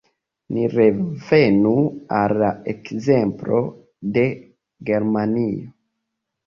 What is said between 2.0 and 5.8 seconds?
al la ekzemplo de Germanio.